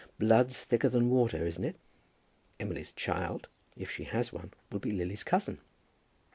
[0.17, 1.75] Blood's thicker than water; isn't it?
[2.59, 3.45] Emily's child,
[3.77, 5.59] if she has one, will be Lily's cousin."